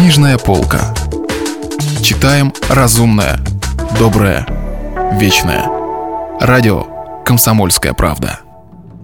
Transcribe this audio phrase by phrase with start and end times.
[0.00, 0.94] Книжная полка.
[2.02, 3.38] Читаем разумное,
[3.98, 4.46] доброе,
[5.20, 5.66] вечное.
[6.40, 6.86] Радио
[7.22, 8.40] «Комсомольская правда».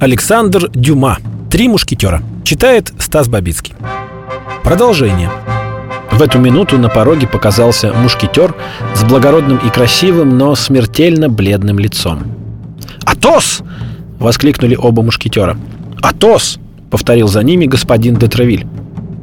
[0.00, 1.18] Александр Дюма.
[1.50, 2.22] «Три мушкетера».
[2.44, 3.74] Читает Стас Бабицкий.
[4.64, 5.30] Продолжение.
[6.12, 8.54] В эту минуту на пороге показался мушкетер
[8.94, 12.22] с благородным и красивым, но смертельно бледным лицом.
[13.04, 13.60] «Атос!»—
[14.18, 15.58] воскликнули оба мушкетера.
[16.00, 16.58] «Атос!»—
[16.90, 18.66] повторил за ними господин Детревиль.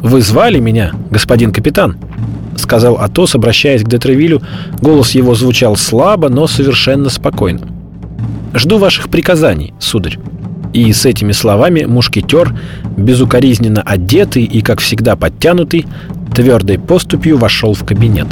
[0.04, 1.96] «Вы звали меня, господин капитан?»—
[2.58, 4.42] сказал Атос, обращаясь к Детревилю.
[4.82, 7.62] Голос его звучал слабо, но совершенно спокойно.
[8.54, 10.20] «Жду ваших приказаний, сударь».
[10.74, 12.54] И с этими словами мушкетер,
[12.98, 15.86] безукоризненно одетый и, как всегда, подтянутый,
[16.36, 18.28] твердой поступью вошел в кабинет.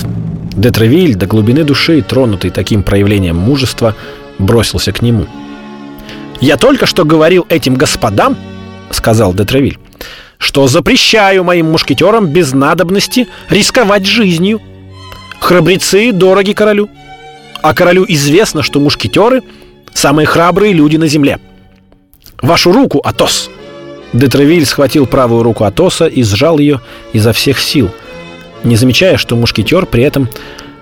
[0.51, 3.95] Детревиль, до глубины души, тронутый таким проявлением мужества,
[4.39, 5.25] бросился к нему.
[6.41, 8.35] «Я только что говорил этим господам,—
[8.91, 9.77] сказал Детревиль,—
[10.41, 14.59] что запрещаю моим мушкетерам без надобности рисковать жизнью.
[15.39, 16.89] Храбрецы дороги королю,
[17.61, 19.43] а королю известно, что мушкетеры—
[19.93, 21.39] самые храбрые люди на земле.
[22.41, 23.51] Вашу руку, Атос!»
[24.13, 26.81] Детревиль схватил правую руку Атоса и сжал ее
[27.13, 27.91] изо всех сил,
[28.63, 30.27] не замечая, что мушкетер при этом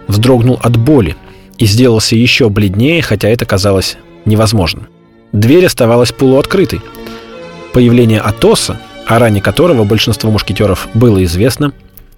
[0.08, 1.17] вздрогнул от боли
[1.58, 4.88] и сделался еще бледнее, хотя это казалось невозможным.
[5.33, 6.81] Дверь оставалась полуоткрытой.
[7.73, 11.73] Появление Атоса, о ране которого большинство мушкетеров было известно,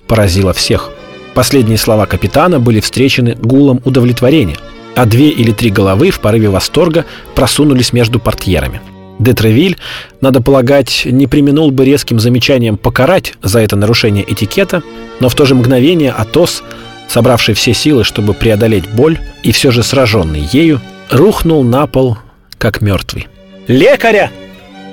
[0.08, 0.92] поразило всех.
[1.34, 4.58] Последние слова капитана были встречены гулом удовлетворения,
[4.95, 8.81] а две или три головы в порыве восторга просунулись между портьерами.
[9.19, 9.78] Детревиль,
[10.19, 14.84] надо полагать, не применул бы резким замечанием покарать за это нарушение этикета,
[15.22, 16.62] но в то же мгновение Атос,
[17.08, 22.17] собравший все силы, чтобы преодолеть боль, и все же сраженный ею, рухнул на пол
[22.58, 23.30] как мертвый.
[23.67, 24.30] «Лекаря!»—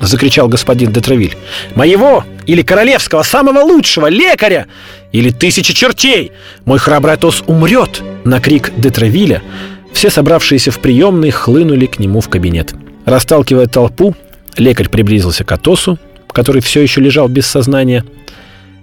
[0.00, 1.36] закричал господин Детревиль.
[1.74, 4.66] «Моего или королевского, самого лучшего лекаря!
[5.12, 6.32] Или тысячи чертей!
[6.64, 9.42] Мой храбрый Атос умрет!» На крик Детревиля
[9.92, 12.74] все собравшиеся в приемной хлынули к нему в кабинет.
[13.04, 14.14] Расталкивая толпу,
[14.56, 15.98] лекарь приблизился к Атосу,
[16.28, 18.04] который все еще лежал без сознания,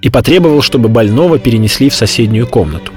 [0.02, 2.92] и потребовал, чтобы больного перенесли в соседнюю комнату.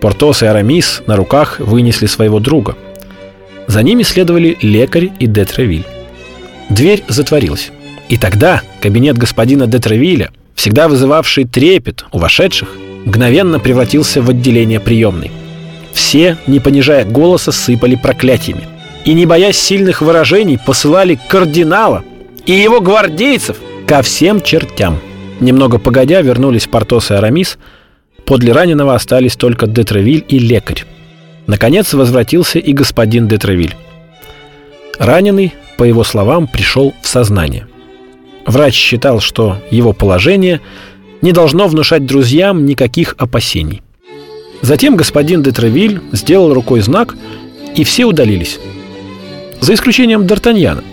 [0.00, 2.76] Портос и Арамис на руках вынесли своего друга—
[3.66, 5.86] за ними следовали лекарь и Детревиль.
[6.72, 7.70] Дверь затворилась.
[8.08, 15.30] И тогда кабинет господина Детревиля, всегда вызывавший трепет у вошедших, мгновенно превратился в отделение приемной.
[15.92, 18.66] Все, не понижая голоса, сыпали проклятиями.
[19.04, 22.04] И, не боясь сильных выражений, посылали кардинала
[22.46, 24.98] и его гвардейцев ко всем чертям.
[25.40, 27.58] Немного погодя вернулись Портос и Арамис.
[28.24, 30.84] Подле раненого остались только Детревиль и лекарь.
[31.46, 33.76] Наконец возвратился и господин Детревиль.
[34.98, 35.52] Раненый,
[35.82, 37.66] по его словам, пришел в сознание.
[38.46, 40.60] Врач считал, что его положение
[41.22, 43.82] не должно внушать друзьям никаких опасений.
[44.60, 47.16] Затем господин Детревиль сделал рукой знак,
[47.74, 48.60] и все удалились.
[49.60, 50.84] За исключением Д'Артаньяна,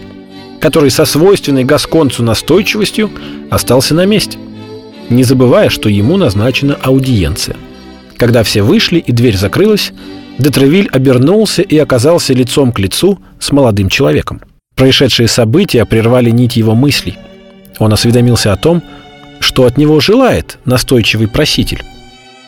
[0.59, 3.11] который со свойственной гасконцу настойчивостью
[3.51, 4.39] остался на месте,
[5.11, 7.57] не забывая, что ему назначена аудиенция.
[8.17, 9.93] Когда все вышли и дверь закрылась,
[10.39, 14.41] Детревиль обернулся и оказался лицом к лицу с молодым человеком.
[14.79, 17.17] Происшедшие события прервали нить его мыслей.
[17.79, 18.81] Он осведомился о том,
[19.41, 21.83] что от него желает настойчивый проситель.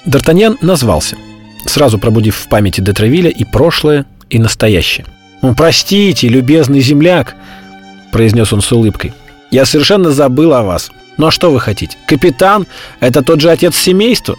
[0.05, 1.17] Д'Артаньян назвался,
[1.65, 5.05] сразу пробудив в памяти Детревиля и прошлое, и настоящее.
[5.41, 7.35] «Ну, «Простите, любезный земляк»,—
[8.13, 9.11] произнес он с улыбкой,—
[9.51, 10.89] «я совершенно забыл о вас.
[11.17, 11.97] Ну а что вы хотите?
[12.07, 12.65] Капитан—
[13.01, 14.37] это тот же отец семейства,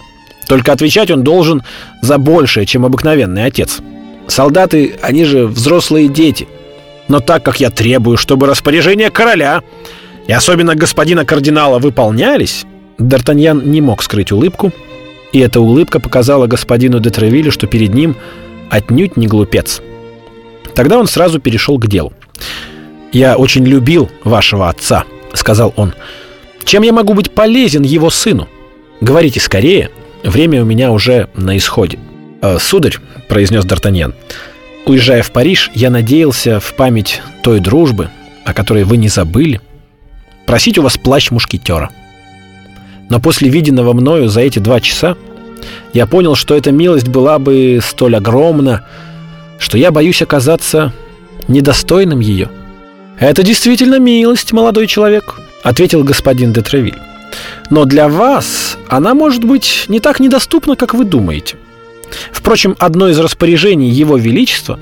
[0.48, 1.62] только отвечать он должен
[2.00, 3.80] за большее, чем обыкновенный отец.
[4.28, 6.48] Солдаты, они же взрослые дети.
[7.12, 9.62] Но так как я требую, чтобы распоряжения короля
[10.26, 12.64] и особенно господина кардинала выполнялись,
[12.96, 14.72] Д'Артаньян не мог скрыть улыбку,
[15.30, 18.16] и эта улыбка показала господину де Тревилю, что перед ним
[18.70, 19.82] отнюдь не глупец.
[20.74, 22.14] Тогда он сразу перешел к делу.
[23.12, 25.92] «Я очень любил вашего отца»,— сказал он.
[26.64, 28.48] «Чем я могу быть полезен его сыну?
[29.02, 29.90] Говорите скорее,
[30.24, 31.98] Время у меня уже на исходе.
[32.40, 32.96] «Э, «Сударь»,—
[33.28, 34.14] произнес Д'Артаньян,—
[34.86, 38.10] «уезжая в Париж, я надеялся в память той дружбы,
[38.44, 39.60] о которой вы не забыли,
[40.46, 41.90] просить у вас плащ мушкетера.
[43.08, 45.16] Но после виденного мною за эти два часа
[45.92, 48.84] я понял, что эта милость была бы столь огромна,
[49.58, 50.92] что я боюсь оказаться
[51.48, 52.50] недостойным ее.
[53.18, 56.98] «Это действительно милость, молодой человек»,— ответил господин де Тревиль.
[57.70, 61.56] Но для вас она может быть не так недоступна, как вы думаете.
[62.32, 64.78] Впрочем, одно из распоряжений Его Величества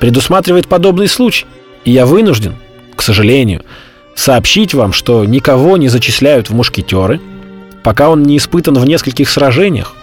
[0.00, 1.46] предусматривает подобный случай,
[1.84, 2.54] и я вынужден,
[2.96, 3.62] к сожалению,
[4.14, 7.20] сообщить вам, что никого не зачисляют в мушкетеры
[7.82, 9.94] пока он не испытан в нескольких сражениях,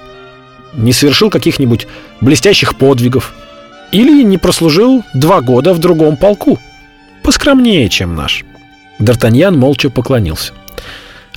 [0.73, 1.87] не совершил каких-нибудь
[2.21, 3.33] блестящих подвигов
[3.91, 6.59] или не прослужил два года в другом полку,
[7.23, 8.43] поскромнее, чем наш.
[8.99, 10.53] Д'Артаньян молча поклонился.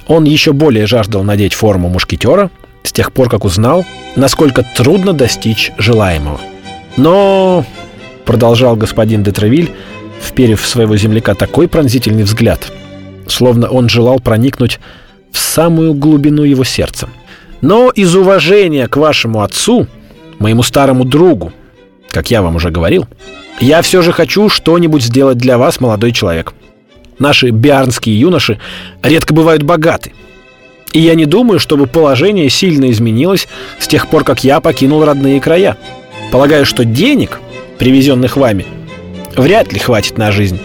[0.07, 2.51] Он еще более жаждал надеть форму мушкетера
[2.83, 3.85] с тех пор, как узнал,
[4.17, 6.41] насколько трудно достичь желаемого.
[6.97, 7.65] Но,
[8.25, 9.71] продолжал господин де Тревиль,
[10.21, 12.73] вперев в своего земляка такой пронзительный взгляд,
[13.27, 14.81] словно он желал проникнуть
[15.31, 17.09] в самую глубину его сердца.
[17.61, 19.87] Но из уважения к вашему отцу,
[20.39, 21.53] моему старому другу,
[22.11, 23.07] как я вам уже говорил,
[23.61, 26.53] я все же хочу что-нибудь сделать для вас, молодой человек.
[27.19, 28.59] Наши биарнские юноши
[29.03, 30.13] редко бывают богаты.
[30.93, 33.49] И я не думаю, чтобы положение сильно изменилось
[33.79, 35.77] с тех пор, как я покинул родные края.
[36.31, 37.41] Полагаю, что денег,
[37.79, 38.67] привезенных вами,
[39.37, 40.61] вряд ли хватит на жизнь.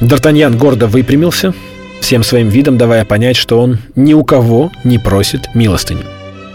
[0.00, 1.54] Д'Артаньян гордо выпрямился,
[2.00, 6.04] всем своим видом давая понять, что он ни у кого не просит милостыню.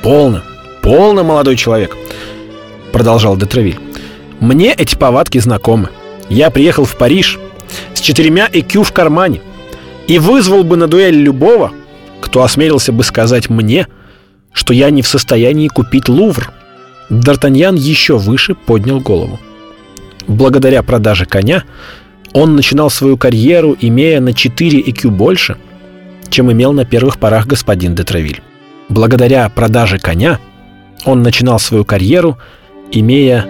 [0.03, 0.43] «Полно,
[0.81, 1.97] полно, молодой человек»,—
[2.91, 3.79] продолжал Детревиль.
[4.39, 5.89] «Мне эти повадки знакомы.
[6.29, 7.39] Я приехал в Париж
[7.93, 9.41] с четырьмя ЭКЮ в кармане
[10.07, 11.71] и вызвал бы на дуэль любого,
[12.21, 13.87] кто осмелился бы сказать мне,
[14.53, 16.53] что я не в состоянии купить Лувр».
[17.09, 19.37] Д'Артаньян еще выше поднял голову.
[20.27, 21.65] Благодаря продаже коня
[22.31, 25.57] он начинал свою карьеру, имея на 4 IQ больше,
[26.29, 28.41] чем имел на первых порах господин де Тревиль.
[28.87, 30.39] Благодаря продаже коня
[31.03, 32.37] он начинал свою карьеру,
[32.91, 33.45] имея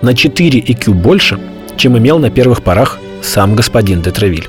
[0.00, 1.38] на 4 IQ больше,
[1.76, 4.48] чем имел на первых порах сам господин де Тревиль.